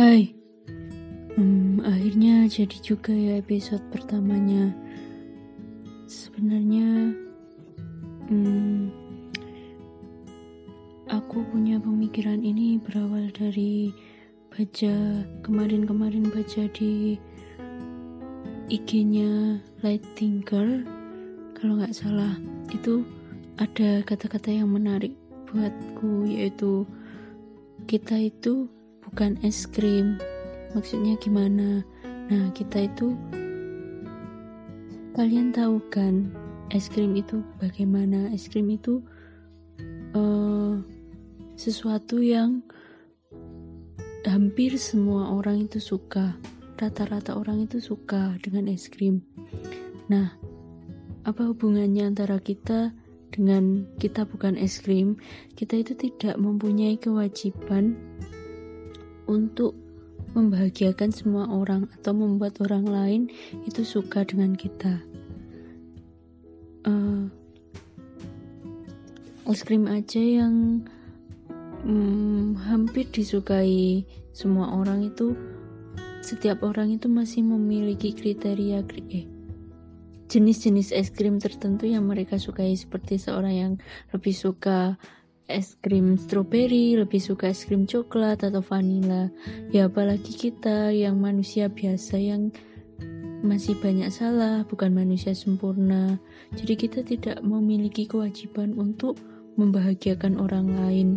[0.00, 0.32] Hai,
[1.36, 4.72] hmm, akhirnya jadi juga ya episode pertamanya.
[6.08, 7.12] Sebenarnya,
[8.32, 8.88] hmm,
[11.04, 13.92] aku punya pemikiran ini berawal dari
[14.48, 17.20] baca kemarin-kemarin baca di
[18.72, 20.80] IG-nya Light Thinker.
[21.60, 22.40] Kalau nggak salah,
[22.72, 23.04] itu
[23.60, 25.12] ada kata-kata yang menarik
[25.52, 26.88] buatku yaitu
[27.84, 28.79] kita itu
[29.10, 30.22] bukan es krim.
[30.70, 31.82] Maksudnya gimana?
[32.30, 33.18] Nah kita itu
[35.18, 36.30] kalian tahu kan
[36.70, 38.30] es krim itu bagaimana?
[38.30, 39.02] Es krim itu
[40.14, 40.78] uh,
[41.58, 42.62] sesuatu yang
[44.22, 46.38] hampir semua orang itu suka.
[46.78, 49.26] Rata-rata orang itu suka dengan es krim.
[50.06, 50.38] Nah
[51.26, 52.94] apa hubungannya antara kita
[53.34, 55.18] dengan kita bukan es krim,
[55.58, 58.09] kita itu tidak mempunyai kewajiban
[59.30, 59.78] untuk
[60.34, 63.22] membahagiakan semua orang atau membuat orang lain
[63.62, 64.98] itu suka dengan kita.
[66.82, 67.30] Uh,
[69.46, 70.82] es krim aja yang
[71.86, 74.02] um, hampir disukai
[74.34, 75.38] semua orang itu,
[76.22, 79.26] setiap orang itu masih memiliki kriteria eh
[80.30, 83.72] jenis-jenis es krim tertentu yang mereka sukai seperti seorang yang
[84.14, 84.94] lebih suka
[85.50, 89.28] es krim stroberi, lebih suka es krim coklat atau vanila.
[89.74, 92.54] Ya apalagi kita yang manusia biasa yang
[93.42, 96.22] masih banyak salah, bukan manusia sempurna.
[96.54, 99.18] Jadi kita tidak memiliki kewajiban untuk
[99.58, 101.08] membahagiakan orang lain.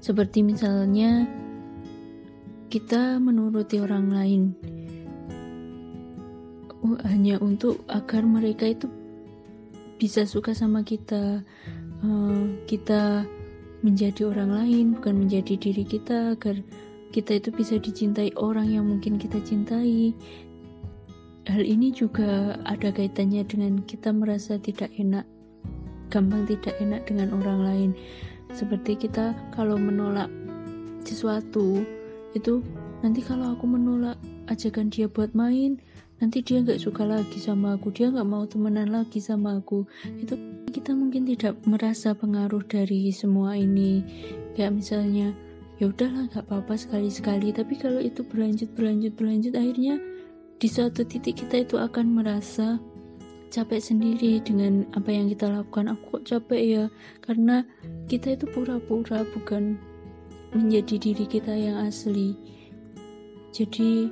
[0.00, 1.28] Seperti misalnya
[2.68, 4.42] kita menuruti orang lain
[7.06, 8.90] hanya untuk agar mereka itu
[9.96, 11.46] bisa suka sama kita
[12.04, 13.24] uh, kita
[13.80, 16.60] menjadi orang lain bukan menjadi diri kita agar
[17.12, 20.12] kita itu bisa dicintai orang yang mungkin kita cintai.
[21.44, 25.28] Hal ini juga ada kaitannya dengan kita merasa tidak enak
[26.08, 27.90] gampang tidak enak dengan orang lain.
[28.54, 30.30] Seperti kita kalau menolak
[31.04, 31.84] sesuatu
[32.32, 32.64] itu
[33.04, 34.16] nanti kalau aku menolak
[34.48, 35.78] ajakan dia buat main
[36.22, 39.84] nanti dia nggak suka lagi sama aku dia nggak mau temenan lagi sama aku.
[40.18, 40.38] Itu
[40.74, 44.02] kita mungkin tidak merasa pengaruh dari semua ini.
[44.58, 45.30] Kayak misalnya
[45.78, 47.54] ya udahlah nggak apa-apa sekali-sekali.
[47.54, 50.02] Tapi kalau itu berlanjut berlanjut berlanjut akhirnya
[50.58, 52.82] di suatu titik kita itu akan merasa
[53.54, 55.94] capek sendiri dengan apa yang kita lakukan.
[55.94, 56.84] Aku kok capek ya?
[57.22, 57.62] Karena
[58.10, 59.78] kita itu pura-pura bukan
[60.50, 62.34] menjadi diri kita yang asli.
[63.54, 64.10] Jadi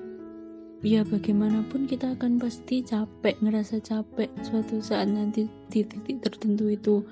[0.83, 7.07] ya bagaimanapun kita akan pasti capek ngerasa capek suatu saat nanti di titik tertentu itu.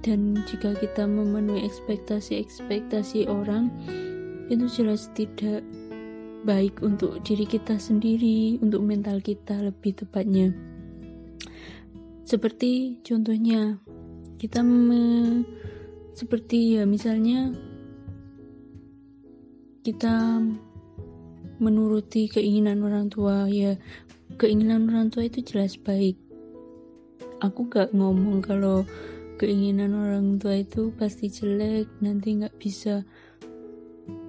[0.00, 3.68] Dan jika kita memenuhi ekspektasi-ekspektasi orang
[4.48, 5.60] itu jelas tidak
[6.46, 10.54] baik untuk diri kita sendiri untuk mental kita lebih tepatnya.
[12.22, 13.82] Seperti contohnya
[14.38, 15.42] kita me,
[16.14, 17.50] seperti ya misalnya
[19.82, 20.42] kita
[21.56, 23.80] menuruti keinginan orang tua ya
[24.34, 26.18] keinginan orang tua itu jelas baik.
[27.38, 28.82] Aku gak ngomong kalau
[29.38, 33.06] keinginan orang tua itu pasti jelek nanti gak bisa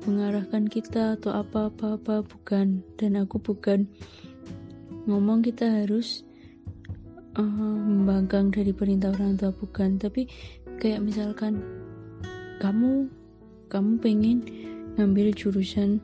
[0.06, 2.86] mengarahkan kita atau apa-apa-apa bukan.
[2.96, 3.90] Dan aku bukan
[5.10, 6.22] ngomong kita harus
[7.36, 9.98] uh, membangkang dari perintah orang tua bukan.
[9.98, 10.30] Tapi
[10.78, 11.64] kayak misalkan
[12.62, 13.10] kamu
[13.68, 14.38] kamu pengen
[14.96, 16.00] ngambil jurusan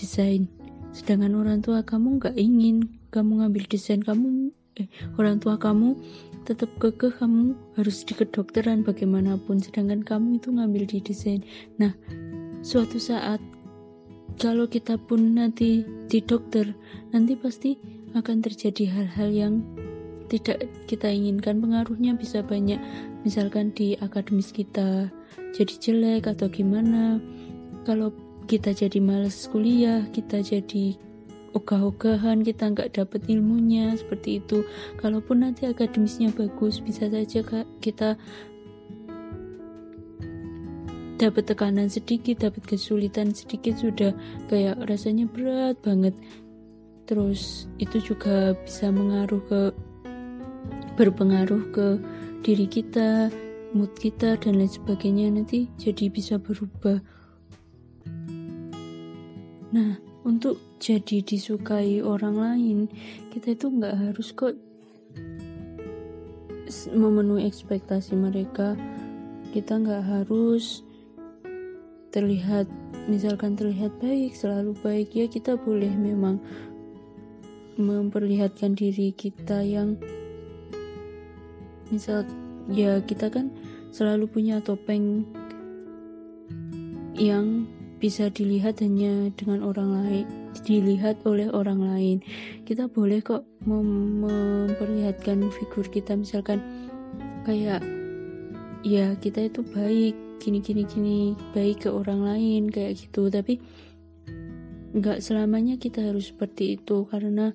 [0.00, 0.48] desain.
[0.96, 4.50] Sedangkan orang tua kamu nggak ingin kamu ngambil desain kamu
[4.80, 4.88] eh,
[5.20, 5.98] orang tua kamu
[6.48, 9.60] tetap kekeh kamu harus di kedokteran bagaimanapun.
[9.60, 11.44] Sedangkan kamu itu ngambil di desain.
[11.76, 11.92] Nah
[12.64, 13.38] suatu saat
[14.40, 16.72] kalau kita pun nanti di dokter
[17.12, 17.76] nanti pasti
[18.16, 19.54] akan terjadi hal-hal yang
[20.30, 21.60] tidak kita inginkan.
[21.60, 22.78] Pengaruhnya bisa banyak.
[23.26, 25.10] Misalkan di akademis kita
[25.52, 27.18] jadi jelek atau gimana.
[27.84, 28.14] Kalau
[28.46, 30.96] kita jadi males kuliah, kita jadi
[31.50, 34.62] ogah-ogahan, kita nggak dapet ilmunya seperti itu.
[35.02, 37.42] Kalaupun nanti akademisnya bagus, bisa saja
[37.82, 38.14] kita
[41.20, 44.16] dapat tekanan sedikit, dapat kesulitan sedikit sudah
[44.48, 46.16] kayak rasanya berat banget.
[47.04, 49.62] Terus itu juga bisa mengaruh ke
[50.94, 51.86] berpengaruh ke
[52.40, 53.28] diri kita,
[53.76, 57.04] mood kita dan lain sebagainya nanti jadi bisa berubah
[59.70, 62.78] Nah, untuk jadi disukai orang lain,
[63.30, 64.58] kita itu nggak harus kok
[66.90, 68.74] memenuhi ekspektasi mereka.
[69.50, 70.82] Kita nggak harus
[72.10, 72.66] terlihat
[73.06, 76.42] misalkan terlihat baik selalu baik ya kita boleh memang
[77.78, 79.96] memperlihatkan diri kita yang
[81.88, 82.26] misal
[82.70, 83.50] ya kita kan
[83.90, 85.26] selalu punya topeng
[87.14, 87.66] yang
[88.00, 90.26] bisa dilihat hanya dengan orang lain
[90.64, 92.16] dilihat oleh orang lain.
[92.64, 96.64] Kita boleh kok mem memperlihatkan figur kita misalkan
[97.44, 97.84] kayak
[98.80, 101.20] ya kita itu baik gini gini gini
[101.52, 103.28] baik ke orang lain kayak gitu.
[103.28, 103.60] Tapi
[104.90, 107.54] nggak selamanya kita harus seperti itu karena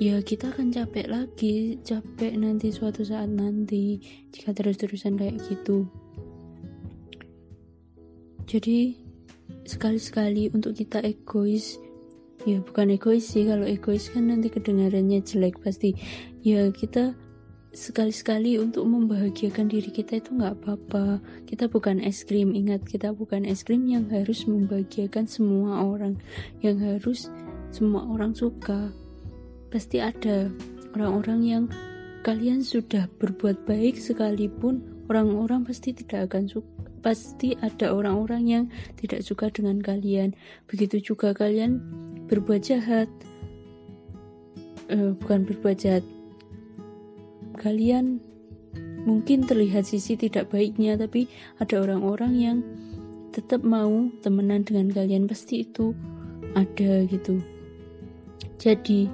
[0.00, 4.00] ya kita akan capek lagi capek nanti suatu saat nanti
[4.32, 5.90] jika terus-terusan kayak gitu.
[8.46, 9.05] Jadi
[9.66, 11.76] sekali-sekali untuk kita egois.
[12.46, 15.98] Ya bukan egois sih kalau egois kan nanti kedengarannya jelek pasti.
[16.46, 17.18] Ya kita
[17.76, 21.20] sekali-sekali untuk membahagiakan diri kita itu nggak apa-apa.
[21.44, 22.54] Kita bukan es krim.
[22.54, 26.16] Ingat kita bukan es krim yang harus membahagiakan semua orang.
[26.62, 27.20] Yang harus
[27.74, 28.94] semua orang suka.
[29.68, 30.48] Pasti ada
[30.96, 31.64] orang-orang yang
[32.24, 36.75] kalian sudah berbuat baik sekalipun orang-orang pasti tidak akan suka
[37.06, 38.64] pasti ada orang-orang yang
[38.98, 40.34] tidak suka dengan kalian.
[40.66, 41.78] Begitu juga kalian
[42.26, 43.06] berbuat jahat,
[44.90, 46.02] uh, bukan berbuat jahat.
[47.62, 48.18] Kalian
[49.06, 51.30] mungkin terlihat sisi tidak baiknya, tapi
[51.62, 52.58] ada orang-orang yang
[53.30, 55.30] tetap mau temenan dengan kalian.
[55.30, 55.94] Pasti itu
[56.58, 57.38] ada gitu.
[58.58, 59.06] Jadi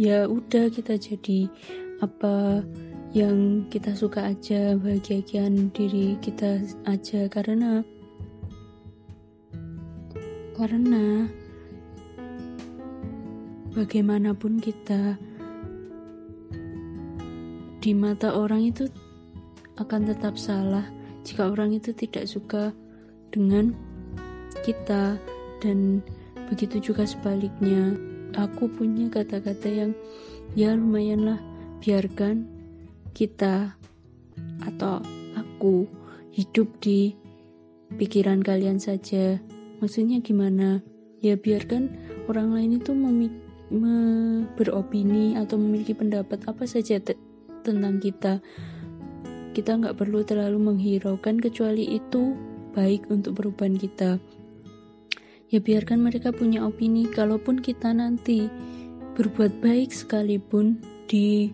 [0.00, 1.52] ya udah kita jadi
[2.00, 2.64] apa
[3.12, 7.28] yang kita suka aja bahagiakan diri kita aja.
[7.28, 7.84] Karena
[10.56, 11.28] karena
[13.76, 15.20] bagaimanapun kita
[17.84, 18.88] di mata orang itu
[19.76, 20.88] akan tetap salah
[21.20, 22.72] jika orang itu tidak suka
[23.28, 23.76] dengan
[24.64, 25.20] kita
[25.60, 26.00] dan
[26.48, 27.92] begitu juga sebaliknya.
[28.32, 29.92] Aku punya kata-kata yang
[30.56, 31.36] ya lumayanlah
[31.84, 32.61] biarkan
[33.12, 33.76] kita
[34.64, 35.00] atau
[35.36, 35.86] aku
[36.32, 37.14] hidup di
[37.96, 39.38] pikiran kalian saja.
[39.78, 40.80] Maksudnya gimana?
[41.22, 41.92] Ya biarkan
[42.26, 42.90] orang lain itu
[44.58, 47.18] beropini atau memiliki pendapat apa saja te-
[47.62, 48.42] tentang kita.
[49.52, 52.34] Kita nggak perlu terlalu menghiraukan kecuali itu
[52.72, 54.16] baik untuk perubahan kita.
[55.52, 58.48] Ya biarkan mereka punya opini, kalaupun kita nanti
[59.12, 61.52] berbuat baik sekalipun di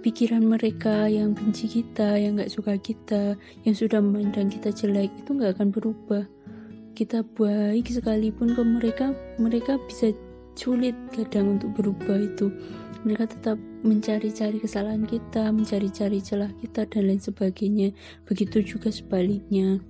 [0.00, 5.30] pikiran mereka yang benci kita, yang gak suka kita, yang sudah memandang kita jelek itu
[5.36, 6.24] gak akan berubah.
[6.96, 10.12] Kita baik sekalipun ke mereka, mereka bisa
[10.56, 12.52] sulit kadang untuk berubah itu.
[13.00, 17.96] Mereka tetap mencari-cari kesalahan kita, mencari-cari celah kita dan lain sebagainya.
[18.28, 19.80] Begitu juga sebaliknya.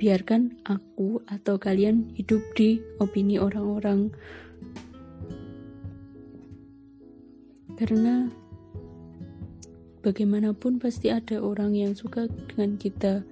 [0.00, 4.08] Biarkan aku atau kalian hidup di opini orang-orang.
[7.76, 8.32] Karena
[10.04, 13.24] bagaimanapun pasti ada orang yang suka dengan kita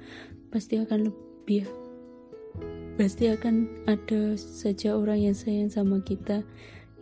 [0.49, 1.69] pasti akan lebih
[2.97, 6.41] pasti akan ada saja orang yang sayang sama kita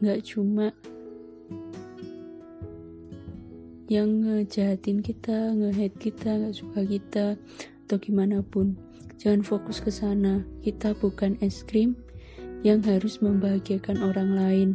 [0.02, 0.74] nggak cuma
[3.90, 7.34] yang ngejahatin kita, ngehead kita, nggak suka kita,
[7.84, 8.78] atau gimana pun.
[9.18, 10.46] Jangan fokus ke sana.
[10.62, 11.98] Kita bukan es krim
[12.62, 14.68] yang harus membahagiakan orang lain.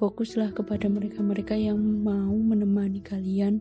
[0.00, 3.60] Fokuslah kepada mereka-mereka yang mau menemani kalian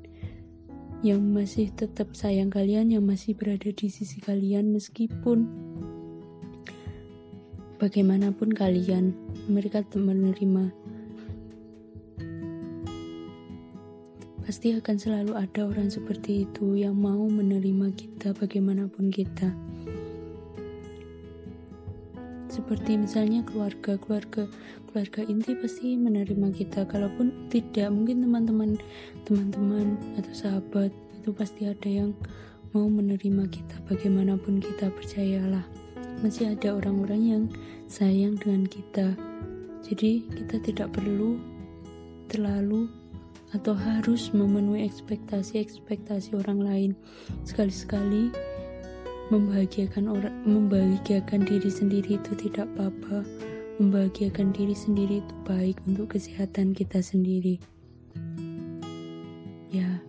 [1.02, 5.50] yang masih tetap sayang kalian, yang masih berada di sisi kalian meskipun
[7.82, 9.18] bagaimanapun kalian,
[9.50, 10.70] mereka menerima.
[14.46, 19.58] Pasti akan selalu ada orang seperti itu yang mau menerima kita bagaimanapun kita.
[22.72, 24.48] Seperti misalnya keluarga, keluarga,
[24.88, 26.88] keluarga inti pasti menerima kita.
[26.88, 28.80] Kalaupun tidak, mungkin teman-teman,
[29.28, 30.88] teman-teman atau sahabat
[31.20, 32.16] itu pasti ada yang
[32.72, 33.76] mau menerima kita.
[33.92, 35.68] Bagaimanapun kita percayalah,
[36.24, 37.44] masih ada orang-orang yang
[37.92, 39.20] sayang dengan kita.
[39.84, 41.44] Jadi kita tidak perlu
[42.32, 42.88] terlalu
[43.52, 46.92] atau harus memenuhi ekspektasi-ekspektasi orang lain.
[47.44, 48.32] Sekali-sekali
[49.32, 53.24] membahagiakan orang membahagiakan diri sendiri itu tidak apa-apa.
[53.80, 57.58] Membahagiakan diri sendiri itu baik untuk kesehatan kita sendiri.
[59.72, 60.04] Ya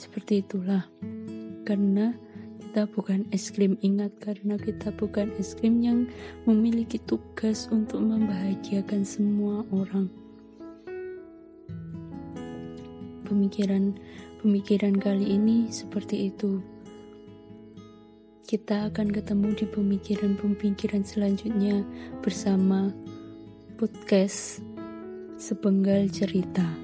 [0.00, 0.88] seperti itulah.
[1.68, 2.16] Karena
[2.58, 6.08] kita bukan es krim ingat karena kita bukan es krim yang
[6.48, 10.08] memiliki tugas untuk membahagiakan semua orang.
[13.28, 13.94] Pemikiran
[14.40, 16.73] pemikiran kali ini seperti itu
[18.54, 21.82] kita akan ketemu di pemikiran-pemikiran selanjutnya
[22.22, 22.94] bersama
[23.74, 24.62] podcast
[25.34, 26.83] Sepenggal Cerita.